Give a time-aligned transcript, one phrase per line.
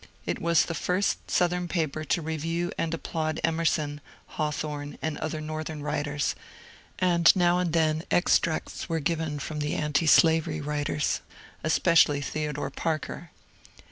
[0.25, 5.83] It was the first Southern paper to review and applaud Emerson, Hawthorne, and other Northern
[5.83, 6.33] writers,
[6.97, 11.21] and now and then extracts were g^ven from the antislavery writers,
[11.63, 13.29] especially Theodore Parker.